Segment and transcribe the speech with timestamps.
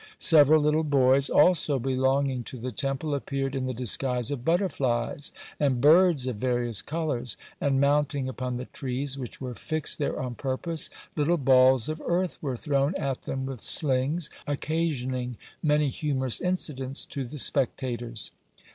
[0.17, 5.79] Several little boys also, belonging to the temple, appeared in the disguise of butterflies, and
[5.79, 10.89] birds of various colours, and mounting upon the trees which were fixed there on purpose,
[11.15, 17.23] little balls of earth were thrown at them with slings, occasioning many humorous incidents to
[17.23, 18.31] the spectators."